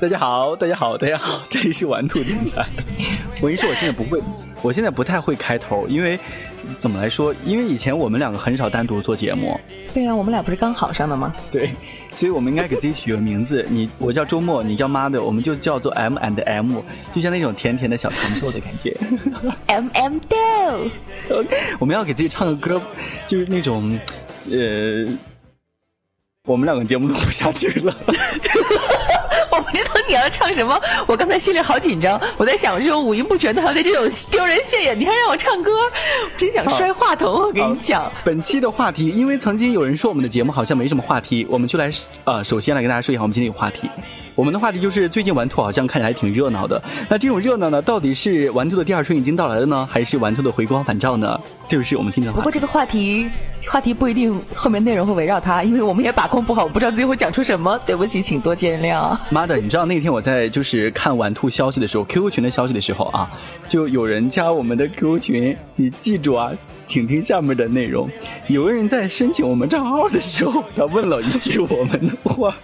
[0.00, 2.64] 大家好，大家好，大家好， 这里是玩兔电台。
[3.40, 4.22] 我跟你说，我现在不会，
[4.62, 6.16] 我现在不太会开头，因为
[6.78, 7.34] 怎么来说？
[7.44, 9.58] 因为以前我们两个很少单独做节目。
[9.92, 11.34] 对呀，我们俩不是刚好上的吗？
[11.50, 11.70] 对，
[12.14, 13.66] 所以我们应该给自己取个名字。
[13.68, 16.80] 你我叫周末，你叫妈的，我们就叫做 M and M，
[17.12, 18.96] 就像那种甜甜的小糖豆的感觉。
[19.66, 21.44] M M 豆。
[21.80, 22.80] 我们要给自己唱个歌，
[23.26, 23.98] 就是那种，
[24.48, 25.12] 呃，
[26.44, 27.92] 我们两个节目录不下去了。
[29.58, 32.20] 我不知道你要唱什么，我刚才心里好紧张。
[32.36, 35.72] 我在想，这种五音不全的，还有这种丢人现眼，你还让我唱歌，
[36.36, 37.28] 真想摔话筒。
[37.28, 41.90] 我跟你讲，本期的话题，因为曾经有人说我们的节目好像没什么话题，我们就来
[42.24, 43.90] 呃，首先来跟大家说一下我们今天有话题。
[44.36, 51.40] 我们的话题就是最近玩兔好像看起来挺热闹的，那这种热闹呢，到底是玩兔的第二春已经到来了呢，还是玩兔的回光返照呢？
[51.68, 52.36] 这就是我们今天的。
[52.36, 53.28] 不过这个话题，
[53.68, 57.78] 话题不一定后面内容会围绕它，因为我们也把控不好，不知道自己会讲出什么。
[57.84, 59.16] 对不起，请多见谅。
[59.30, 63.30] 妈的，你知道那天我在就是看玩兔消息的时候，QQ 群的消息的时候啊，
[63.68, 66.50] 就有人加我们的 QQ 群，你记住啊。
[66.86, 68.08] 请听下面的内容。
[68.46, 72.56] 有个人在申请我们账号的时候，他问了一句我们的话。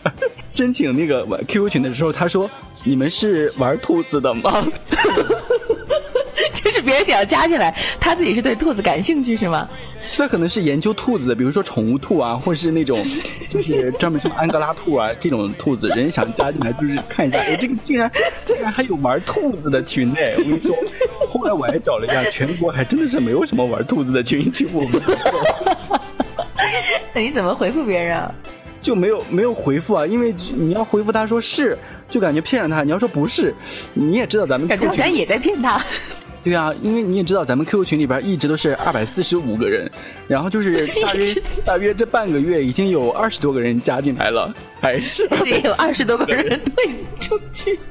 [0.49, 2.49] 申请那个 QQ 群的时候，他说
[2.85, 4.51] ：“你们是玩兔子的吗？”
[6.95, 9.69] 就是别人想要加进来，他自己是对兔子感兴趣是吗？
[10.17, 13.05] 他可能是研究兔子的，比如说宠物兔啊，或是那种
[13.51, 18.11] 就是专门什么安哥拉兔啊这种兔子，人想加进来就是看一下，哎，这个竟然
[18.45, 20.17] 竟然还有玩兔子的群呢！
[20.39, 20.77] 我跟你说，
[21.29, 25.03] 后来我还找了一下，全国还真的是没有什么玩兔子的群，就我们。
[27.13, 28.17] 那你怎么回复别人？
[28.17, 28.33] 啊？
[28.81, 33.55] 就没有没有回复啊，因为你要回复他说是，就感觉骗了他；你要说不是，
[33.95, 35.83] 你也知道咱们感觉咱也在骗他。
[36.45, 39.91] 对啊，因为你也知道，咱们 QQ 群里边一直都是二百四十五个人，
[40.29, 46.85] 然后就是大约 大约这半个月已经有二十多个人加进来了，还是也有二十多个人退
[47.19, 47.79] 出去。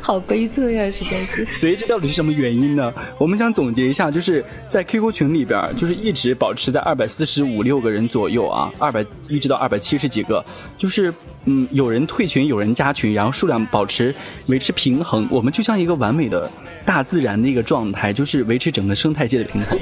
[0.00, 1.44] 好悲催呀，实在是。
[1.46, 2.90] 所以这到底是什么原因呢？
[3.18, 10.42] 我们想总结一下，就是在 QQ 群里边，就是一直保持在二百四十五六个人左右啊，二百一直到二百七十几个，
[10.78, 11.12] 就是
[11.50, 14.14] 嗯，有人退群，有人加群，然后数量保持
[14.48, 15.26] 维持平衡。
[15.30, 16.50] 我们就像一个完美的
[16.84, 19.78] 大自然的一个状态，就是维持整个生态界的平衡。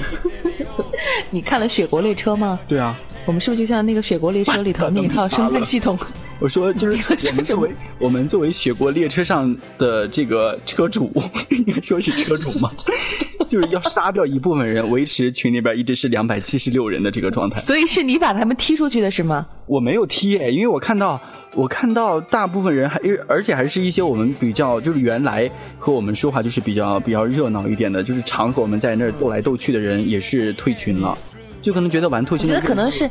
[1.30, 2.60] 你看了《雪国列车》吗？
[2.68, 2.96] 对啊。
[3.24, 5.98] 我们是不是就像那个《雪国列车》里头 那一套生态系统？
[6.38, 11.10] 我说，就是我们作为我们作为雪国列车上的这个车主，
[11.50, 12.70] 应该说是车主吗？
[13.48, 17.60] 就是要杀掉一部分人，维持群里边一直是两百七十六人的这个状态。
[17.60, 19.46] 所以是你把他们踢出去的是吗？
[19.66, 21.20] 我没有踢，因为我看到
[21.54, 31.16] 我看到大部分人还，而且还是一些我们比较就是原来和我们说话就是比较比较热闹一点的，就是常和我们在那儿斗来斗去的人也是退群了，
[31.62, 33.08] 就可能觉得玩兔现在可能是。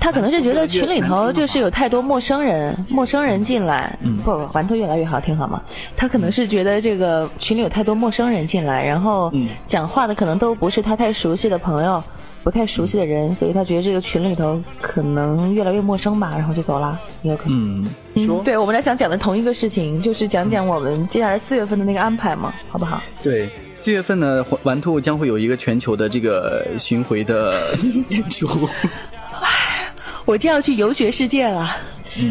[0.00, 5.60] 他可能是觉得群里头就是有太多陌生人，陌生人进来，不不，玩兔越来越好，挺好嘛。
[5.96, 9.32] 他可能是觉得这个群里有太多陌生人进来，然后
[9.66, 12.02] 讲话的可能都不是他太熟悉的朋友，
[12.44, 17.84] 不太熟悉的人，所以他觉得这个群里头可能越来越陌生吧，然后就走了，也有可能。
[18.14, 23.02] 嗯，说，对我们俩想讲的同一个事情，就是讲讲我们接下来四月份的那个安排嘛，好不好？
[23.22, 27.76] 对，四月份呢，玩兔将会有一个全球的这个巡回的
[28.08, 28.48] 演出。
[30.28, 31.74] 我就要去游学世界了，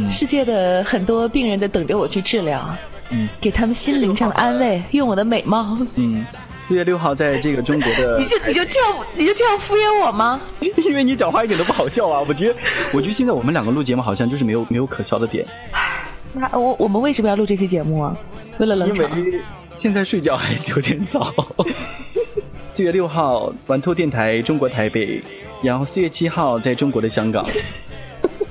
[0.08, 2.70] 世界的很多病人都等着我去治疗，
[3.42, 5.76] 给他们心灵上的安慰，用我的美貌。
[5.96, 6.24] 嗯，
[6.60, 10.40] 四月六号在这个中国的， 你就你就这样你就这样敷衍我吗？
[10.62, 12.24] 因为你讲话一点都不好笑啊！
[12.28, 12.56] 我觉得，
[12.94, 15.44] 我觉得现在我们两个录节目好像就是没有没有可笑的点。
[16.34, 18.16] 那我我们为什么要录这期节目啊？
[18.60, 19.10] 为了冷场？
[19.20, 19.42] 因为
[19.74, 21.34] 现在睡觉还有点早。
[22.76, 25.20] 四月六号，玩兔电台中国台北，
[25.64, 27.44] 然后四月七号在中国的香港。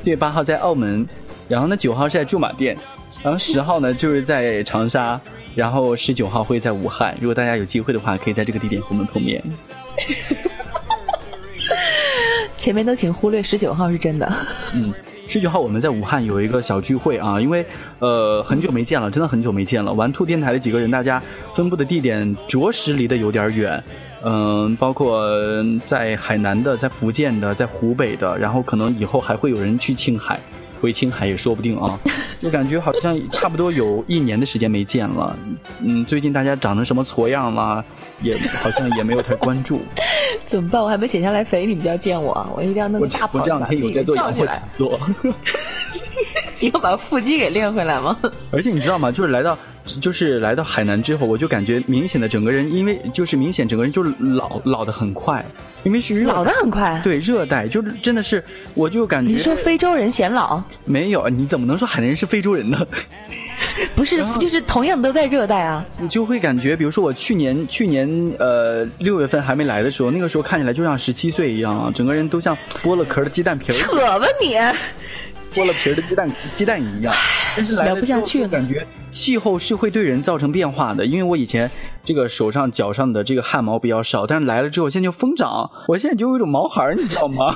[0.06, 1.05] 四月八号在澳门，
[1.49, 2.78] 然后呢九号是在驻马店，
[3.25, 5.21] 然后十号呢就是在长沙，
[5.56, 7.12] 然后十九号会在武汉。
[7.21, 9.43] 如果大家有机会的话，可以在这个地点和我们碰面。
[12.56, 14.33] 前面都请忽略，十九号是真的。
[14.77, 14.94] 嗯，
[15.27, 17.67] 十九号我们在武汉有一个小聚会啊，因为
[17.99, 19.93] 呃很久没见了，真的很久没见了。
[19.93, 21.20] 玩兔电台的几个人，大家
[21.53, 23.82] 分布的地点着实离得有点远。
[24.23, 25.29] 嗯，包括
[25.85, 30.41] 在海南的，在福建的，在湖北的，然后可能以后还会有人去青海，
[30.81, 31.99] 回青海也说不定啊。
[32.39, 35.35] 就感觉好像差不多有一年的时间没见了。
[35.81, 37.83] 嗯，最近大家长成什么矬样了，
[38.21, 39.81] 也好像也没有太关注。
[40.45, 40.83] 怎么办？
[40.83, 42.47] 我还没减下来肥，你们就要见我？
[42.55, 45.01] 我一定要弄个大我这两天有在做仰卧起坐。
[46.61, 48.19] 你要把腹肌给练回来吗？
[48.51, 49.13] 而且你知道吗？
[49.13, 49.59] 就是来到
[50.00, 55.44] 就是来到海南之后，我就感觉明显的整个人，因为就是明显整个人就是老老的很快，
[55.85, 58.43] 因为是老的很快，对，热带就是真的是，
[58.75, 60.62] 我就感觉你说非洲人显老？
[60.85, 62.87] 没有，你怎么能说海南人是非洲人呢？
[63.94, 65.85] 不是，就是同样都在热带啊。
[65.99, 68.06] 你就会感觉，比如说我去年去年
[68.39, 73.75] 呃六月份还没来的时候，那个时候看起来就像十七岁一样啊，整个人都像剥了壳的鸡蛋皮儿。
[73.75, 74.56] 扯吧你！
[75.50, 77.14] 剥了皮儿的鸡蛋 鸡蛋一样。
[77.56, 81.04] 但是来了不下去，感觉气候是会对人造成变化的。
[81.04, 81.70] 因为我以前
[82.04, 87.54] 这个手上脚上的这个汗毛比较少，但是来了之后现在就疯长，我现在就有一种毛孩儿，你知道吗？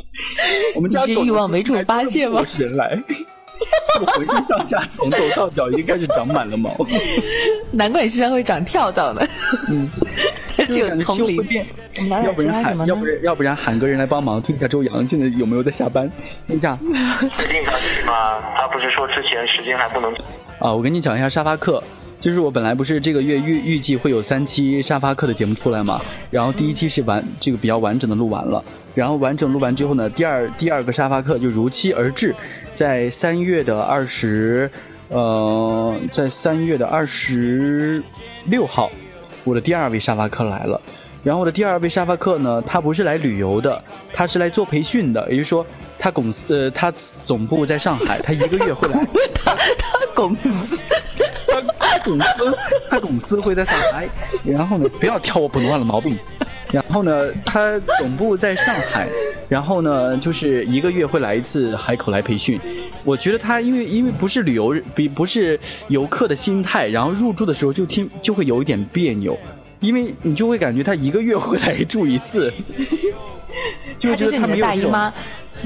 [0.76, 2.44] 我们家是欲望没处发泄吗？
[2.58, 3.02] 人来。
[4.00, 6.74] 我浑身上下从头到脚已经开始长满了毛，
[7.70, 9.26] 难怪你身上会长跳蚤呢。
[9.68, 9.90] 嗯，
[10.68, 11.36] 只有丛林。
[11.98, 16.10] 我们来点其他什么要不然要不然喊个人来帮忙，听一下周洋现在有没有在下班？
[16.46, 16.78] 听一下。
[17.36, 17.72] 确定他
[18.06, 18.42] 吗？
[18.56, 20.12] 他不是说之前时间还不能。
[20.60, 21.82] 啊，我跟你讲一下沙发客。
[22.20, 25.98] 就是我本来不是这个月预预计会有三期沙发客的节目出来嘛，
[26.30, 28.62] 然后第一期是完这个比较完整的录完了，
[28.94, 32.34] 然后完整录完之后呢，第二第二个沙发客就如期而至，
[32.74, 34.70] 在三月的二十，
[35.08, 38.02] 呃，在三月的二十
[38.44, 38.90] 六号，
[39.44, 40.78] 我的第二位沙发客来了，
[41.24, 43.82] 然后我的第二位沙发客呢，他不是来旅游的，
[44.12, 45.66] 他是来做培训的，也就是说
[45.98, 46.92] 他公司呃他
[47.24, 49.02] 总部在上海，他一个月会来，
[49.34, 50.78] 他他公司。
[52.00, 52.56] 他公司，
[52.90, 54.08] 他公司会在上海，
[54.44, 56.16] 然后呢，不要挑我普通话的毛病。
[56.72, 59.08] 然后呢，他总部在上海，
[59.48, 62.60] 然后呢，就是一个月会来一次海口来培训。
[63.02, 65.58] 我觉得他因为因为不是旅游，比不是
[65.88, 69.36] 游客的心态，然后入住的时候就听就会有一点别扭，
[69.80, 72.52] 因为你就会感觉他一个月会来住一次，
[73.98, 75.12] 就觉得他没有这种。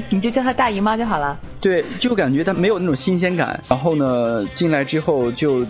[0.09, 1.39] 你就叫她大姨妈就好了。
[1.61, 3.57] 对，就感觉她没有那种新鲜感。
[3.69, 5.65] 然后呢，进来之后就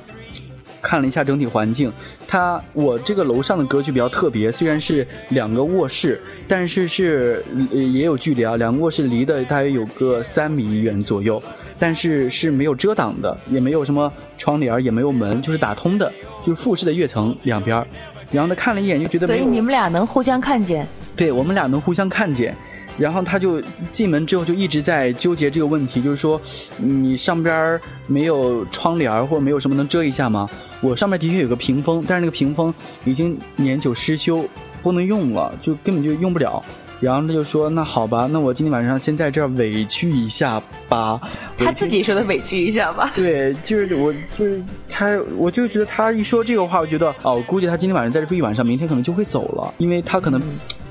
[0.85, 1.91] 看了一下整体环境。
[2.27, 8.55] 它我这个楼上的格局比较特别，虽然是两个卧室，但是是也有距离啊。
[8.55, 11.41] 两个卧室离的大约有个三米远左右，
[11.79, 16.11] 但是是没有遮挡的，也没有什么窗帘，也没有门，就是打通的，
[16.45, 17.83] 就是复式的跃层两边。
[18.31, 20.87] 然后呢，看了一眼就觉得，所以你们俩能互相看见。
[21.15, 22.55] 对我们俩能互相看见。
[22.97, 23.61] 然后他就
[23.91, 26.39] 进门之后就一直在纠结这个问题，就是说，
[26.77, 30.49] 你上边没有窗帘或者没有什么能遮一下吗？
[30.81, 34.45] 我上面的确有个屏风，但是那个屏风已经年久失修，
[34.81, 36.63] 不能用了，就根本就用不了。
[37.01, 41.19] 然后他就说：“那好吧，那我今天晚上先在这儿委屈一下吧。”
[41.57, 43.11] 他自己说的委屈一下吧。
[43.13, 50.41] 对，就是我，就是他，我就觉得他一说这个话，我觉得哦，估计他今天晚上在这住一晚上，明天可能就会走了，因为他可能。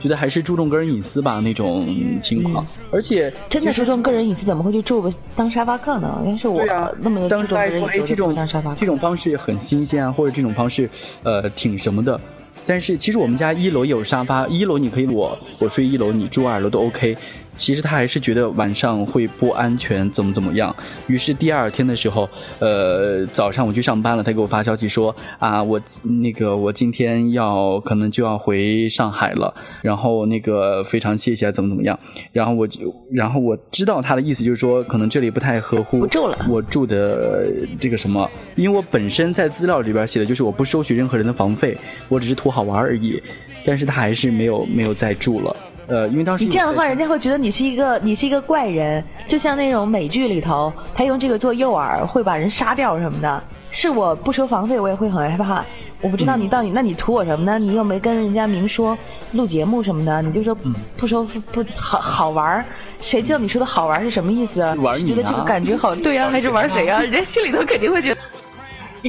[0.05, 1.89] 觉得还是注重个人隐私吧，那种
[2.21, 6.23] 情况，而且真的注重个人隐私，怎么会去住当沙发客呢？
[6.27, 6.63] 要是我
[7.01, 10.91] 那么注重个人隐私，这种当沙发这种方式很新鲜啊，或者这种方式，
[11.23, 12.21] 呃，挺什么的。
[12.67, 17.17] 但是其实我们家一楼也有沙发，一楼你可以我我睡一楼，你住二楼都 OK。
[17.57, 20.75] 其实他还是觉得晚上会不安全，怎么怎么样。
[21.07, 22.29] 于是第二天的时候，
[22.59, 25.81] 呃，早上我去上班了，他给我发消息说啊，我
[26.21, 31.99] 那个我今天要可能就要回上海了，然后那个非常谢谢，怎么怎么样。
[32.33, 36.39] 然后我就，然后我知道他的意思就是说，可能这里不太合乎不住了。
[36.49, 41.77] 我住的这个什么，因为我本身在资料里边写的就是我不收取任何人的房费，
[42.09, 43.23] 我只是图好玩而已。
[43.67, 45.57] 但是他还是没有没有再住了。
[45.87, 53.43] 呃，因为当时你这样的话，人家会觉得你是一个你是一个怪人，就像那种美剧里头，他用这个做诱饵，会把人杀掉什么的。
[53.71, 55.65] 是我不收房费，我也会很害怕。
[56.01, 57.59] 我不知道你到底，那你图我什么呢？
[57.59, 58.97] 你又没跟人家明说
[59.33, 60.57] 录节目什么的，你就说
[60.97, 62.65] 不收不好好玩
[63.01, 64.75] 谁知道你说的好玩是什么意思啊？
[64.79, 67.01] 玩觉得这个感觉好对啊，还是玩谁啊？
[67.01, 68.21] 人家心里头肯定会觉得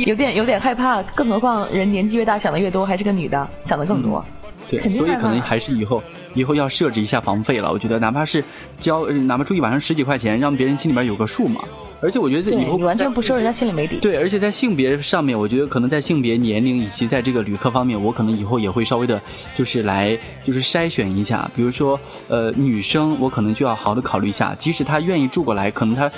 [0.06, 1.04] 有点有点害怕。
[1.04, 4.24] 更何况人年纪越大想的越多，还是个女的想的更多。
[4.68, 6.02] 对，所以可能还是以后
[6.36, 7.72] 以后要设置一下房费了。
[7.72, 8.44] 我觉得哪怕是
[8.80, 11.64] 交，哪怕住一晚上十几块钱，让别人心里边有个数嘛。
[12.02, 13.98] 而且我觉得以后你完全不收，人家心里没底。
[14.00, 19.20] 对，而且在性别上面，我觉得可能在性别、年龄以及在这个旅客方面，我可能以后也会稍微的，
[19.56, 21.50] 就是来就是筛选一下。
[21.56, 26.12] 比如说，呃，女生我可能就要好的考虑一下，即使她愿意住过来，可能她。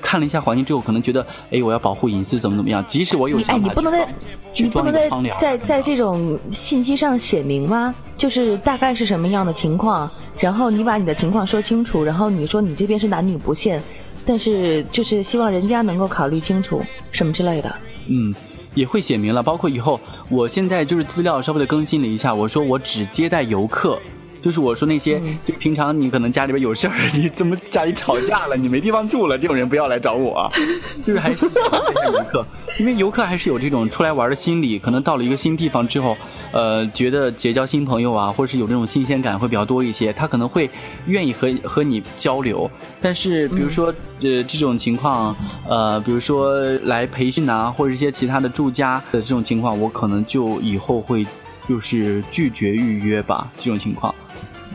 [0.00, 2.84] 看了一下环境之后，可能觉得，哎，我要保护隐私，怎么怎么样？
[2.86, 4.14] 即使我有想法，你不能在，
[4.56, 7.94] 你不能在在在这种信息上写明吗？
[8.16, 13.82] 就是大概是什么样的情况，然后你把你的情况说清楚，然后你说你这边是男女不限，
[14.24, 17.74] 但是就是希望人家能够考虑清楚什么之类的。
[18.06, 18.34] 嗯，
[18.74, 24.00] 也会写明了，包括以后，我现在就是资料稍微的更新了一下，我说我只接待游客。
[24.40, 30.50] 就是我说那些，就平常你可能家里边有事儿， 你怎么家里吵架了，你没地方住了，这种人不要来找我，
[31.06, 32.44] 就是还是游客，
[32.78, 36.16] 因为游客还是有这种出来玩的心理，可能到了一个新地方之后，
[36.52, 40.68] 呃，觉得结交新朋友啊，或者是有这种新鲜感会比较多一些，他可能会
[41.06, 42.70] 愿意和和你交流。
[43.00, 43.86] 但是比如说
[44.20, 45.34] 呃这种情况，
[45.68, 51.26] 呃，比如说来培训啊，或者一些其他的住家的这种情况，我可能就以后会
[51.68, 54.14] 就是拒绝预约吧，这种情况。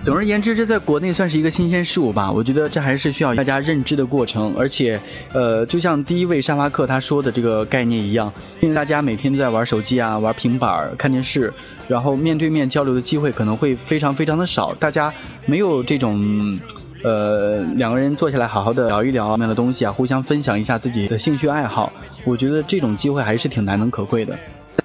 [0.03, 2.29] 总而言之，这在国内算是一个新鲜事物吧。
[2.29, 4.99] 我觉得这还是需要大家认知的过程，而且，
[5.31, 8.29] 呃，就像第一位沙发客他说的这个概念一样，
[8.59, 11.53] 因为大家每天都在玩手机啊、玩平板、看电视，
[11.87, 15.11] 然后面对面交流的机会可能会非常非常的少，大家
[15.45, 16.59] 没有这种，
[17.01, 21.89] 呃，两个人坐下来好好的聊一聊那样的东西啊，互相分享一下自己的兴趣爱好，
[22.25, 24.37] 我觉得这种机会还是挺难能可贵的。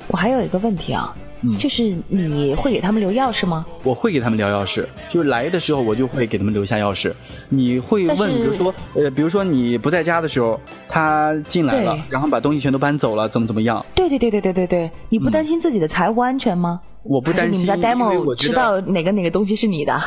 [0.06, 1.12] 我还有一个问题啊。
[1.58, 3.64] 就是你会给他们留钥匙吗？
[3.82, 7.12] 我会给他们留钥匙，就是来的时候我就会给他们留下钥匙。
[7.48, 13.84] 你会问，比如说，呃，比如说你不在家的时候，他进来了，然后把东西全都搬走了，怎么怎么样？
[13.94, 16.80] 对对对对对对对，你不担心自己的财务安全吗？
[17.04, 19.98] 我不担心，你们家 demo 知道哪个哪个东西是你的？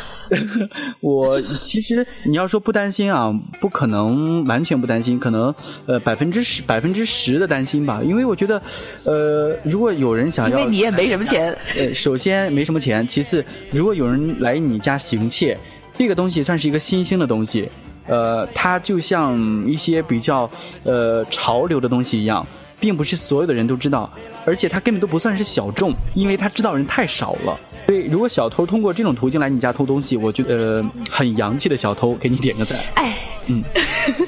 [1.02, 5.54] 我其实你要说不担心啊，不可能完全不担心，可能
[5.88, 8.62] 呃百分之十百分之十的担心吧，因为我觉得，
[9.06, 15.58] 呃，如果有人想要，因为你也没什么钱，呃，首先没什么钱，其次，如果有人来你家行窃，
[15.98, 17.70] 这个东西算是一个新兴的东西，
[18.08, 20.50] 呃，它就像一些比较
[20.84, 22.46] 呃潮流的东西一样。
[22.82, 24.12] 并不是所有的人都知道，
[24.46, 27.60] 而且他根本都不算是小众，因为他知道人太少了。
[27.88, 32.80] 所以，如果小偷通过这种途径来你家偷东西，我觉得很洋气的小偷，给你点个赞。
[32.96, 33.18] 哎，
[33.48, 33.62] 嗯，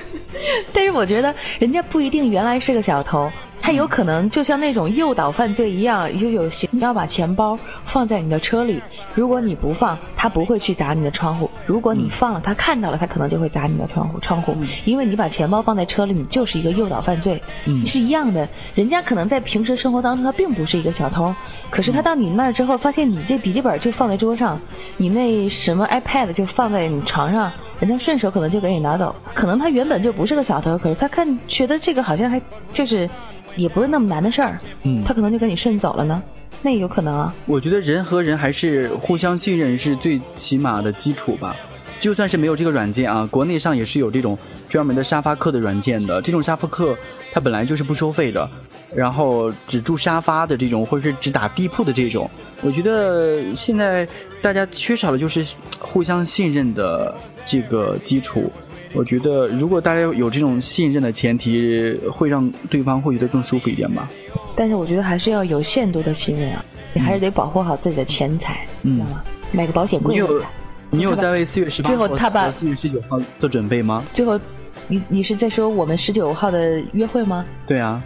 [0.74, 3.32] 但是我觉得人家不一定原来是个小偷。
[3.62, 8.82] 他有可能就像那种诱导犯罪一样，就有你要把钱包放在你的车里，
[9.16, 14.20] 如果你不放，他不会去砸你的窗户；如果你放了，他看到了，他可能就会砸你的窗户。
[14.20, 14.56] 窗户，
[14.86, 17.42] 因为你把钱包放在车里，你就是一个诱导犯罪，
[17.86, 18.48] 是一样的。
[18.76, 21.34] 人家可能在平时生活当中，他并不是一个小偷，
[21.70, 24.60] 可是他到你那儿之后，发现你这笔记本就放在桌上，
[24.98, 29.16] 你那什么 iPad 就放在你床上，人家顺手可能就给你拿走。
[29.34, 32.42] 可能他原本就不是个小偷，可是他看觉得这个好像还
[32.72, 33.10] 就是。
[33.56, 36.24] 也不是那么难的事儿，嗯，他可能就跟你顺走了呢，
[36.64, 37.36] 那有可能啊。
[37.46, 41.56] 我觉得人和人还是互相信任是最起码的基础吧。
[42.00, 46.22] 就算是没有这个软件啊，国内上也是有这种专门的沙发客的软件的。
[46.22, 46.98] 这种沙发客
[47.32, 48.50] 它本来就是不收费的，
[48.94, 52.30] 然后只住沙发的这种，或者是只打地铺的这种。
[52.62, 54.06] 我觉得现在
[54.42, 55.46] 大家缺少的就是
[55.80, 57.16] 互相信任的
[57.46, 58.52] 这个基础。
[58.94, 64.10] 我觉得，如果大家有这种信任的前提，会让对方会觉得更舒服一点吧。
[64.56, 69.24] 但是，我觉得还是要有限度的信任啊，你还是得保护好自己的钱财，知道吗？
[69.52, 70.14] 买个保险柜。
[70.14, 70.44] 你有，
[70.90, 74.04] 你有在为四月十八号和四月十九号做准备吗？
[74.08, 74.40] 最后，
[74.88, 77.46] 你你是在说我们十九号的约会吗？
[77.68, 78.02] 对啊。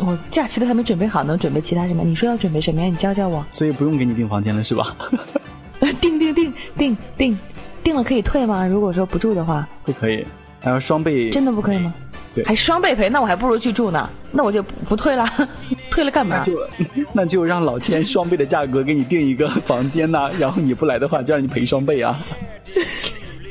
[0.00, 2.02] 我假期都还没准备好，能准备其他什么？
[2.02, 2.86] 你说要准备什么呀？
[2.86, 3.44] 你教教我。
[3.50, 4.96] 所以不用给你订房间了，是吧？
[6.00, 7.38] 订订订订订。
[7.82, 8.66] 订了可以退吗？
[8.66, 10.24] 如果说不住的话，不可以，
[10.58, 11.28] 还要双倍。
[11.28, 11.92] 真的不可以吗？
[12.34, 14.08] 对，还双倍赔，那我还不如去住呢。
[14.32, 15.28] 那我就不退了，
[15.90, 16.36] 退了干嘛？
[16.38, 16.68] 那就
[17.12, 22.18] 那就让老千双倍的价格给你订一个房间呐， 然后你不来的话，就让你赔双倍啊。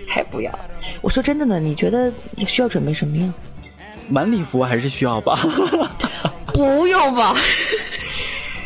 [0.06, 0.52] 才不要！
[1.02, 3.34] 我说真的呢，你觉得你需要准备什么呀？
[4.12, 5.40] 晚礼服还是需要吧？
[6.54, 7.36] 不用吧？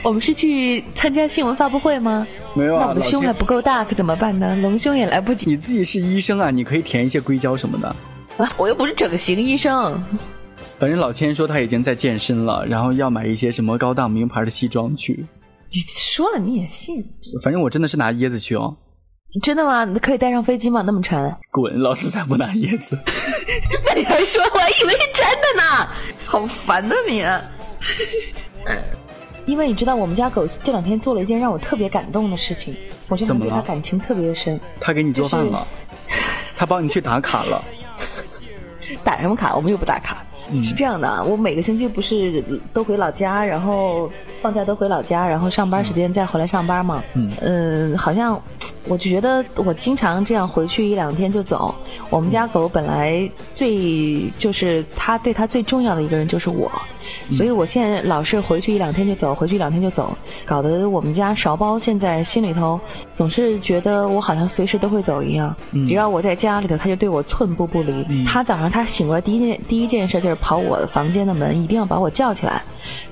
[0.04, 2.28] 我们是去参加新闻发布会吗？
[2.56, 4.56] 没有啊，那我的胸还不够大，可怎么办呢？
[4.58, 5.46] 隆胸也来不及。
[5.46, 7.96] 你自己是医生啊，你可以填一些硅胶什么的。
[8.38, 10.04] 啊， 我又不是整形医生。
[10.80, 15.26] 反正老千说他已经在健身了，然后要买一些什么高档名牌的西装去。
[15.72, 17.04] 你说了你也信？
[17.44, 18.76] 反正我真的是拿椰子去哦。
[19.42, 19.84] 真的吗？
[19.86, 20.82] 你可以带上飞机吗？
[20.86, 21.36] 那么沉？
[21.52, 21.80] 滚！
[21.82, 22.98] 老子才不拿椰子。
[23.86, 24.42] 那 你还说？
[24.54, 25.90] 我还以为是真的呢。
[26.26, 27.24] 好烦呐你。
[29.46, 32.76] 因为你知道，我们家狗这两天做了一件让我特别感动的事情，
[33.10, 34.60] 我真的对它感情特别深。
[34.80, 35.68] 它给你做饭了，
[36.56, 37.64] 它帮你去打卡了。
[39.04, 39.56] 打什么卡？
[39.56, 40.24] 我们又不打卡。
[40.64, 44.10] 是这样的，我每个星期不是都回老家，然后
[44.42, 47.04] 放假都回老家，然后上班时间再回来上班嘛。
[47.16, 47.30] 嗯。
[47.42, 48.42] 嗯，好像
[48.88, 51.76] 我就觉得我经常这样回去一两天就走。
[52.10, 56.72] 我们家狗本来最就是它对它最重要的一个人就是我。
[57.30, 62.80] 所以我现在老是回去一两天就走，回去一两天就走，搞得我们家勺包现在心里头
[63.18, 65.56] 总是觉得我好像随时都会走一样。
[65.88, 68.06] 只要我在家里头，他就对我寸步不离。
[68.26, 72.62] 他早上他醒过来第一件第一件事就是跑我的房间的门，一定要把我叫起来。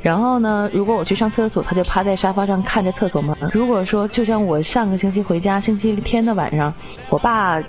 [0.02, 3.36] 然后呢，如果我去上厕所，他就趴在沙发上看着厕所门。
[3.54, 6.74] 如果说就像我上个星期回家，星期天的晚上，
[7.10, 7.62] 我爸。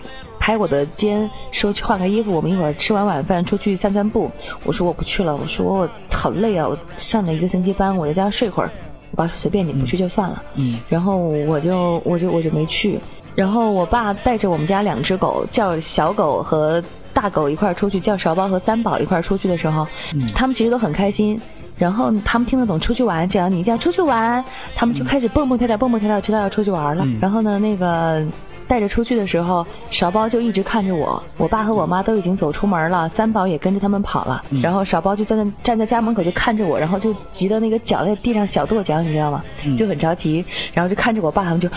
[0.46, 4.30] 拍我的肩，说去换个衣服，我们一会儿吃完晚饭出去散散步。
[4.62, 8.70] 我说我不去了，我说我好累啊，我上了一个星期班，我在家睡会儿。
[9.10, 10.40] 我爸说随便你不去就算了。
[10.54, 10.78] 嗯。
[10.88, 12.96] 然后我就我就我就没去。
[13.34, 16.80] 然后我爸带着我们家两只狗，叫小狗和
[17.12, 19.84] 大狗一块儿出去，叫勺包和三宝一块儿出去的时候，
[20.32, 21.40] 他们其实都很开心。
[21.76, 24.44] 然后他们听得懂出去玩，只要你叫出去玩，
[24.76, 27.04] 他们就开始蹦蹦跳跳，蹦蹦跳跳，知道要出去玩了。
[27.20, 28.24] 然后呢，那个。
[28.68, 31.22] 带着出去的时候，勺包就一直看着我。
[31.36, 34.42] 我爸和我妈都已经走出门了，三宝也跟着他们跑了。
[34.62, 39.42] 然后勺包就在那站在家门口就看着我，然后就急得那个脚在地上小跺脚，你知道吗？
[39.76, 41.68] 就很着急，然后就看着我爸他们就，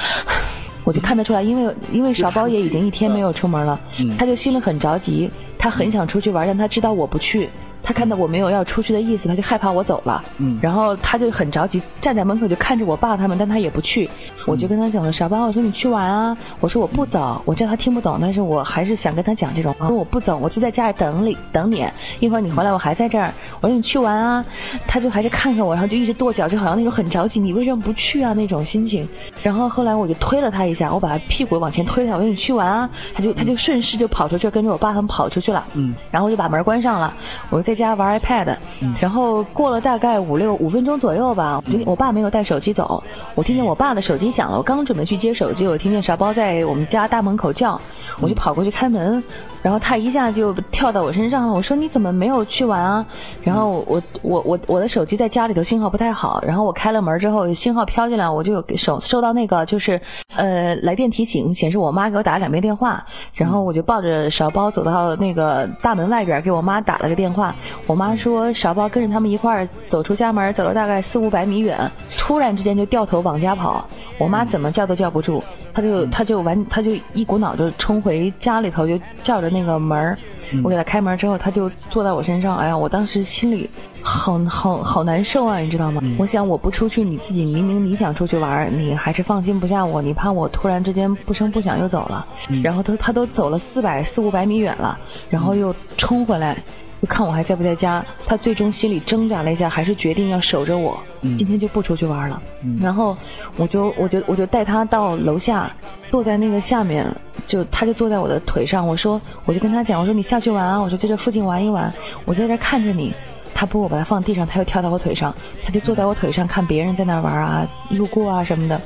[0.84, 3.80] 我就看得出来，因为因为勺包也已经一天没有出门了，
[4.18, 7.50] 他就心里很着急，他很想出去玩，但他知道我不去。
[7.90, 10.24] 他看到我没有要出去的意思，他就害怕我走了。
[10.38, 14.08] 嗯，然后他就很着急，站在门口就看着我爸他们，但他也不去。
[14.46, 16.38] 我就跟他讲了，傻包，我说你去玩啊。
[16.60, 19.88] 我说我不走，我知道他听不懂，但是我还是想跟他讲这种话。
[19.88, 21.84] 说我不走，我就在家里等你，等你。
[22.20, 23.34] 一会儿你回来，我还在这儿。
[23.60, 24.46] 我说你去玩啊。
[24.86, 29.08] 他就还是看看我，然后就一直跺脚，就好像那种很着急，你为什么不去啊那种心情。
[29.42, 32.88] 然后后来我就推了他一下，我把他屁股往前推他，我说你去玩啊。
[33.16, 35.66] 他就他就顺势就跑出去，跟着我爸他们跑出去了。
[35.74, 37.12] 嗯，然后我就把门关上了，
[37.50, 38.56] 我在家玩 iPad，
[39.02, 47.80] 然后过了大概五六五分钟左右吧，我爸没有带手机走，我听见我爸的手机响了，我刚准备去接手机，我听见勺包在我们家大门口叫，
[48.20, 49.24] 我就跑过去开门。
[49.62, 53.06] 然后他一下就跳到我身上了，我说你怎么没有去玩啊？
[53.44, 60.00] 然后我我我我的手机在家里头信号不太好，然后我开了门之后信号飘进来，我就有手收到那个就是
[60.40, 67.54] 呃来电提醒，显示我妈给我打了两遍电话，然后我就抱着勺包走到那个大门外边给我妈打了个电话，
[67.86, 71.78] 我妈说勺包跟着他们一块儿走出家门，走了大概四五百米远，
[72.18, 73.86] 突然之间就掉头往家跑，
[74.18, 75.44] 我妈怎么叫都叫不住，
[75.74, 79.50] 她就她就完她就一股脑就冲回家里头就叫着。
[79.50, 80.16] 那个门儿，
[80.64, 82.58] 我给他开门之后，他就坐在我身上。
[82.58, 83.70] 哎呀，我当时心里
[84.02, 86.02] 好好好难受啊，你知道吗？
[86.18, 92.26] 我想我不出去，你自己明明你想出去玩，你还是放心不下我，你怕我突然之间不声不响又走了。
[92.64, 94.98] 然后他他都走了四百四五百米远了，
[95.30, 96.62] 然后又冲回来。
[97.02, 102.42] 就看我还在不在家，他最终心里挣扎了一下，还是决定要守着我，今天就不出去玩了。
[102.82, 103.16] 然后
[103.56, 105.72] 我就我就我就带他到楼下，
[106.12, 107.06] 坐在那个下面，
[107.46, 108.86] 就他就坐在我的腿上。
[108.86, 111.92] 我说我就跟他讲，我说你下去玩啊，我说在这附近玩一玩，
[112.26, 113.14] 我在这看着你。
[113.60, 118.82] 他不，我把他放地上，他又跳到我腿上，他就坐在我腿上看别人在那玩啊，路过啊什么的，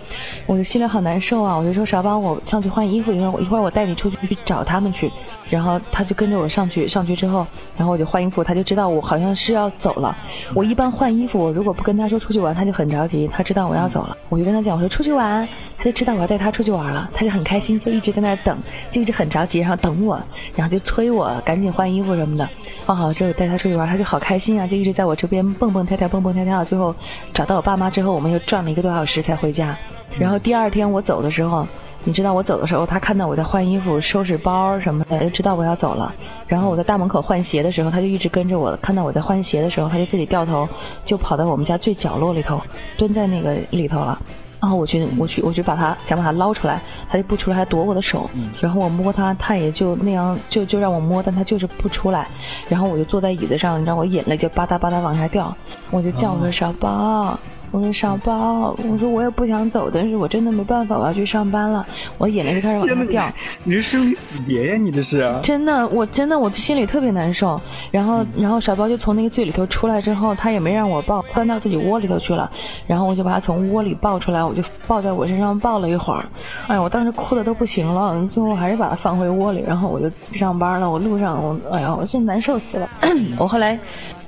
[0.48, 1.56] 我就心里好难受啊。
[1.56, 5.12] 我就说少帮我上去换衣服，一会儿一会儿我带你出去去找他们去。
[5.52, 7.46] 然后他就跟着我上去，上去之后，
[7.78, 10.18] 然后我就换衣服，他就知道我好像是要走了。
[10.56, 14.18] 我一般换衣服，我如果不跟他说出去玩，他就很着急，他知道我要走了。
[14.30, 18.58] 我就跟他讲，我说出去玩，他就知道我要带他出去玩了，他就很开心，就一直在那等，
[18.90, 20.20] 就一直很着急，然后等我，
[20.56, 22.50] 然后就催我赶紧换衣服什么的。
[22.88, 24.63] 换好之后带他出去玩，他就好开心啊。
[24.68, 26.94] 就一直在我这边蹦蹦跳跳，蹦蹦跳跳，最后
[27.34, 29.78] 找到我爸妈之后，我们又转了一个多小时才回家。
[30.18, 31.68] 然后第二天我走的时候，
[32.04, 36.14] 你知道我走的时候，他看到我在换衣服、收拾包什么的，就知道我要走了。
[36.48, 38.78] 然后我在大门口换鞋的时候，他就一直跟着我。
[38.78, 40.68] 看到我在换鞋的时候，他就自己掉头，
[41.04, 42.62] 就跑到我们家最角落里头，
[42.98, 44.22] 蹲在那个里头了。
[44.64, 48.30] 然后我去，我去，我去把它想把它捞出来，它就不出来，还躲我的手。
[48.62, 52.30] 然后我摸它，它也就那样，就就让我摸，但它就是不出来。
[52.70, 55.54] 然后我就坐在椅子上，你知道，我眼泪就吧嗒吧嗒往下掉。
[55.92, 57.38] 我就叫我说小宝。
[57.74, 61.84] 我说少包，我说我也不想走，但是我真的没办法，我要去上班了。
[62.20, 63.34] 我眼泪就开始往下掉。
[63.64, 64.78] 你是生离死别呀？
[64.78, 65.28] 你这是？
[65.42, 67.60] 真的，我真的，我心里特别难受。
[67.90, 72.48] 然后，然后少包就从那个最里头出来之后，他也没让我抱，钻到自己窝里头去了。
[72.86, 76.24] 然后我就把他从窝里抱出来，我就抱在我身上抱了一会儿。
[76.68, 79.64] 哎呀，我当时哭的都不行了，最后还是把他放回窝里。
[79.66, 80.08] 然后我就
[80.38, 80.88] 上班了。
[80.88, 82.88] 我路上，我哎呀，我真难受死了。
[83.40, 83.80] 我后来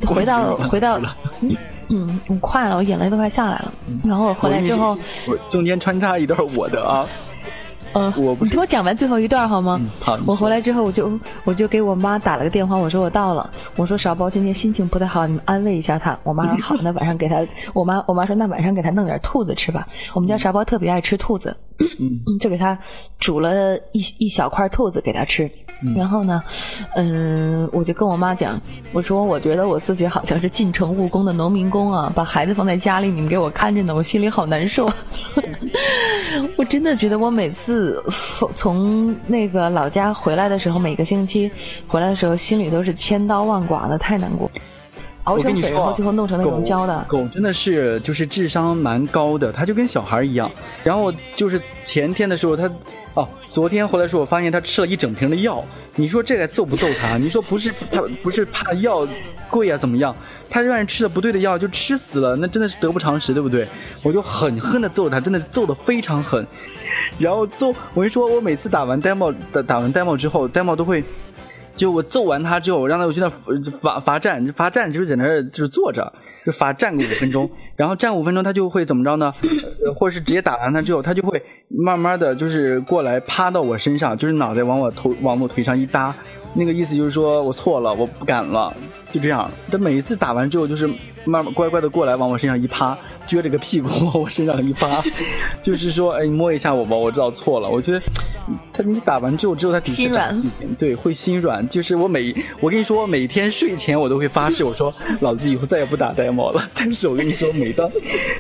[0.04, 1.00] 回到回到。
[1.42, 1.56] 嗯，
[2.28, 3.72] 我快了，我眼泪都快下来了。
[4.04, 7.08] 然后我回来之后，我中间穿插一段我的啊，
[7.94, 9.80] 嗯，我你听我讲完最后一段好吗？
[10.00, 10.18] 好。
[10.26, 11.12] 我回来之后，我就
[11.44, 16.18] 我就给我妈打了个电话，我说我到了，我说勺包今天心情不太好，你们安慰一下他。
[16.24, 19.88] 我妈说好，那晚上给他， 我妈我妈说那晚上给他弄点兔子吃吧。
[20.14, 21.56] 我们家勺包特别爱吃兔子，
[22.40, 22.78] 就给他
[23.20, 25.50] 煮了一一小块兔子给他吃。
[25.94, 26.42] 然后呢，
[26.96, 28.60] 嗯，我就跟我妈讲，
[28.94, 34.90] 我说我觉得我自己好像是进城务工的农民工啊，把孩子放在家里，你们给我看着呢，我心里好难受。
[36.58, 38.02] 我真的觉得我每次
[38.54, 41.52] 从那个老家回来的时候，每个星期
[41.88, 44.50] 回来的时候，心里都是千刀万剐的，太难过。
[45.26, 47.06] 熬成水，然后最后弄成那种胶的。
[47.08, 50.50] 狗真的是就是智商蛮高的，它就跟小孩一样。
[50.84, 52.70] 然后就是前天的时候，它
[53.14, 55.64] 哦，昨天回来时候，我发现它吃了一整瓶的药。
[55.96, 57.18] 你说这个揍不揍它？
[57.18, 59.08] 你说不是它不是怕药
[59.50, 60.16] 贵啊怎么样？
[60.50, 63.68] 它让人吃了不对的药就吃死了，那真的是得不偿失，对不对？
[64.04, 66.46] 我就狠狠的揍它，真的是揍的非常狠。
[67.18, 71.04] 然后揍我跟你说，我每次打完 demo 打打完 demo 之后，demo 都会。
[71.76, 76.12] 就我揍完他之后，我让他我去那罚罚站，罚站就是在那儿就是坐着，
[76.46, 79.34] 就罚站个五分钟，然后站五分钟他就会怎么着呢？
[79.96, 86.16] 或者是直接打完他之后，他就会慢慢的就是过来趴到我身上，就是脑袋往我头往我腿上一搭，
[86.54, 88.74] 那个意思就是说我错了，我不敢了，
[89.12, 89.50] 就这样。
[89.72, 90.88] 他每一次打完之后，就是
[91.26, 92.98] 慢慢乖乖的过来往我身上一趴。
[93.28, 95.02] 撅着个屁股往我身上一趴，
[95.64, 97.68] 就是说，哎，你摸一下我吧，我知道错了。
[97.68, 98.00] 我觉得
[98.72, 101.68] 他你打完之后，之后他心软，对，会心软。
[101.70, 106.70] 就是我每我跟你说，我每天睡前我都会发誓，我说老子以后再也不打呆猫了。
[106.74, 107.90] 但是我跟你说，每当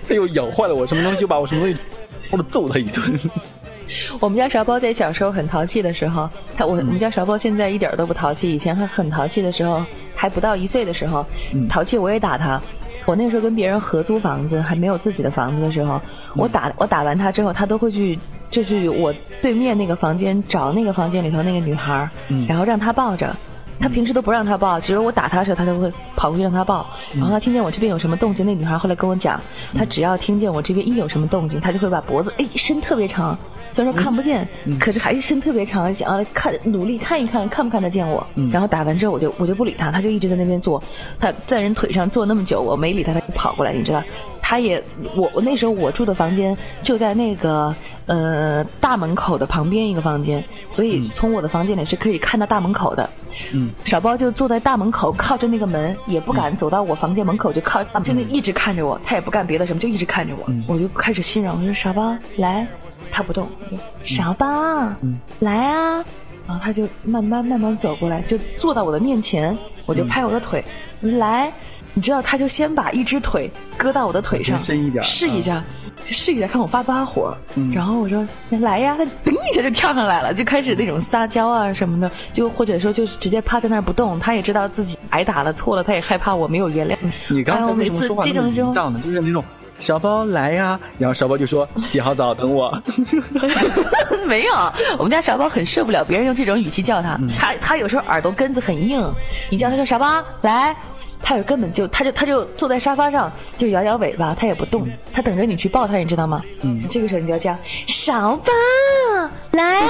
[0.08, 1.80] 他又咬坏了我什么东西，就把我什么东西，
[2.32, 3.20] 我揍他一顿。
[4.20, 8.52] 我们家勺包在小时候很淘气的时候，他我我们家勺包现在一点都不淘气。
[8.52, 11.26] 以前还很淘气的时候，还不到一岁的时候，
[11.70, 12.62] 淘气我也打他。
[13.06, 16.02] 我那时候跟别人合租房子，还没有自己的房子的时候，
[16.36, 18.18] 我打我打完他之后，他都会去，
[18.50, 22.10] 就是我对面那个房间找那个房间里头那个女孩，
[22.48, 23.36] 然后让她抱着。
[23.78, 26.88] 他平时都不让他抱，只有我打他的时候，他都会跑过去让他抱。
[27.14, 29.40] 然后他听见我这边有什么动静，那女孩后来跟我讲，
[29.78, 33.38] 她只要听见我这边一有什么动静，她就会把脖子哎伸特别长，
[33.74, 34.48] 虽然说看不见，
[34.80, 38.26] 可是还是伸特别长，想要看努力看一看看不看得见我。
[38.50, 40.82] 然后打完之后，我就我就不理他，他就一直在那边坐，
[41.20, 44.02] 他在人腿上坐那么久，我没理他，他就跑过来，你知道。
[44.48, 44.80] 他也，
[45.16, 53.10] 我我那时候我住的房间就在那个呃大门口的旁边一个房间，所以从我的房间里是可以看到大门口的。
[53.54, 60.48] 嗯，小包就坐在大门口，靠着那个门，也不敢走到我房间门口，就靠，就那一直看着我，他也不干别的什么，就一直看着我。
[60.68, 62.68] 我就开始心软，我说小包来，
[63.12, 63.48] 他不动，
[64.04, 64.48] 小包
[65.40, 66.06] 来啊，
[66.46, 70.64] 然后他就慢慢慢慢走过来，就坐到我的面前，我就拍我的腿，
[71.02, 71.52] 我说来。
[71.96, 75.64] 你知道，他就先把一只腿搁到我的腿上，深一点，试一下，
[76.04, 77.36] 就试一下，看我发不发火。
[77.74, 84.20] 然后我说来呀，他噔一下就跳上来了，就开始那种撒娇啊什么的，就或者说就是直接趴在那儿不动。
[84.20, 86.98] 他也知道自己挨打了，错了，他也害怕我没有原谅。
[87.30, 89.00] 你刚才为什么说话这么淫荡呢？
[89.04, 89.42] 就是那种
[89.80, 92.78] 小包来呀，然后小包就说洗好澡等我。
[94.28, 94.54] 没有，
[94.98, 99.02] 我们家小包很受不了别人用这种语气叫他，他他有时候耳朵根子很硬，
[99.50, 100.76] 你叫他说小包来。
[101.28, 106.40] 他根本就，他就他就坐在沙发上，就摇摇尾巴，他也不动，他等着你去抱他，你知道吗？
[106.62, 107.58] 嗯，这个时候你就要叫
[107.88, 108.52] 勺巴
[109.52, 109.88] 来啊，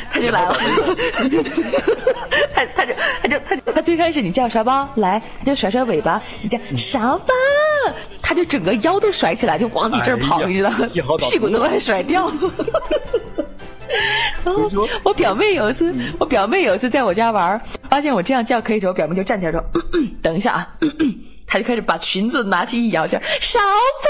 [0.10, 0.56] 他就来了，
[2.54, 7.34] 他他就他就他他最开始你叫勺包来，他就甩甩尾巴，你叫勺巴，
[8.22, 10.78] 他就整个腰都甩起来，就往你这儿跑，你知道吗？
[11.30, 12.32] 屁股都快甩掉。
[15.02, 19.62] 我表妹有一次，我表妹有一次在我家玩，发现我这样叫可以之后，表妹就站起来说
[20.22, 20.68] ：“等一下啊！”
[21.46, 24.08] 她就开始把裙子拿起一摇，叫勺子。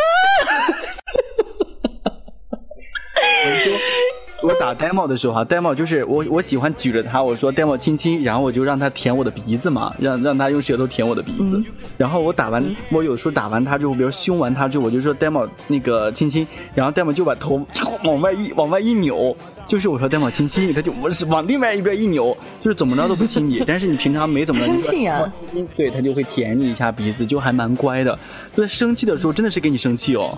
[4.43, 11.63] 我打 demo 的时候哈，demo 就是我我喜欢举着它，我说 demo 亲亲，然后我就让它舔我的鼻子嘛，让让它用舌头舔我的鼻子。
[11.97, 17.67] 然后我打完，我有时候打完它之后，比如凶完它之后，我就说 demo 那个亲亲，然后 demo 就把头
[18.05, 19.35] 往外一往外一扭，
[19.67, 23.63] 就是我说 demo 亲亲，它就我是往另外一边一扭，就是怎么着都不亲你。
[23.67, 25.29] 但是你平常没怎么生气啊，
[25.77, 28.19] 对，它就会舔你一下鼻子，就还蛮乖的。
[28.55, 30.37] 对，生气的时候真的是给你生气哦，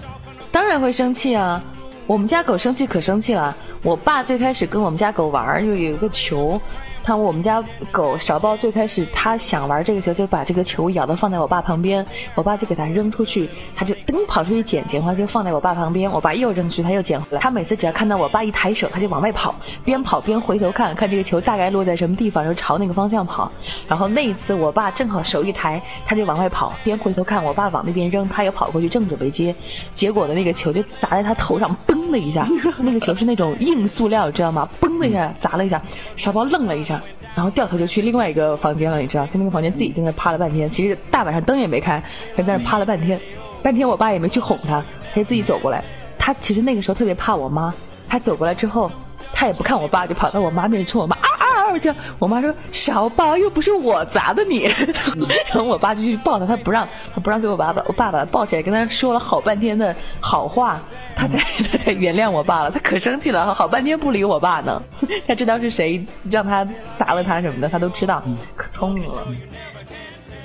[0.50, 1.62] 当然会生气啊。
[2.06, 3.56] 我们家狗生气可生气了。
[3.82, 6.60] 我爸最开始跟我们家狗玩，就有一个球。
[7.06, 17.38] 他我们家狗小包最开始他想玩这个球，就把这个球咬到放在我爸旁边，我爸就给他扔出去，他就噔跑出去捡，捡回来就放在我爸旁边，我爸又扔出去，他又捡回来。
[17.38, 23.52] 他每次只要看到我爸一抬手，他就往外跑，边跑边回头看看这个球大概落在什么地方，然后朝那个方向跑。
[23.86, 29.54] 然后那一次我爸正好手一抬，他就往外跑，边回头看我爸往那边扔，他又跑过去正准备接，
[29.92, 34.68] 结果的那个球就砸在他头上，嘣的一下，那个球是那种硬塑料，知道吗？
[34.80, 35.80] 嘣的一下砸了一下，
[36.16, 36.95] 小包愣了一下。
[37.34, 40.68] 然后掉头就去另外一个房间了，你知道，在那个房间自己在那趴了半天。
[40.68, 42.02] 其实大晚上灯也没开，
[42.36, 43.18] 在那趴了半天。
[43.62, 45.82] 半天我爸也没去哄他，他就自己走过来。
[46.18, 47.72] 他其实那个时候特别怕我妈，
[48.08, 48.90] 他走过来之后，
[49.32, 51.92] 他也不看我爸，就跑到我妈面前冲我妈啊啊啊儿去。
[52.18, 54.64] 我妈说少抱，又不是我砸的你。
[55.48, 60.80] 然后我爸就去抱他，他不让，他不让给我爸爸，我爸把他抱起来，跟他说了好半天的好话，
[61.14, 61.38] 他才
[61.70, 62.70] 他才原谅我爸了。
[62.70, 64.82] 他可生气了，好半天不理我爸呢。
[65.26, 68.22] 他知道是谁让他砸了他什么的，他都知道，
[68.54, 69.26] 可聪明了。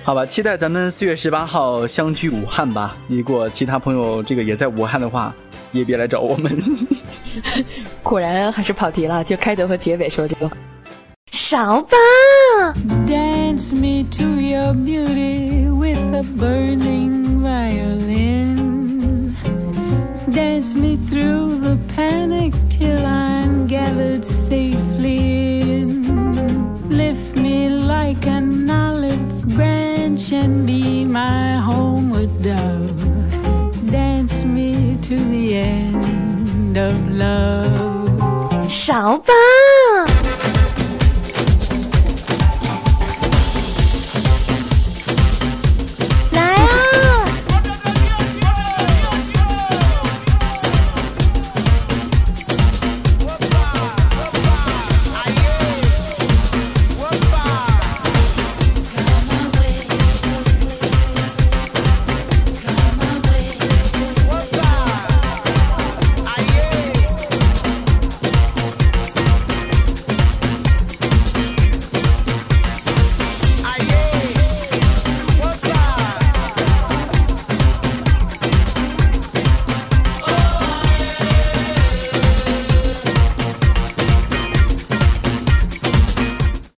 [0.03, 2.97] 好吧，期待咱们四月十八号相聚武汉吧。
[3.07, 5.33] 如果其他朋友这个也在武汉的话，
[5.71, 6.51] 也别来找我们。
[8.01, 10.49] 果然还是跑题了，就开头和结尾说这个。
[11.50, 11.96] 少吧。
[13.06, 19.34] Dance me to your beauty with a burning violin.
[20.30, 26.02] Dance me through the panic till I'm gathered safely in.
[26.88, 33.00] Lift me like an olive branch and be my homeward dove.
[33.90, 38.68] Dance me to the end of love.
[38.68, 39.32] 少吧。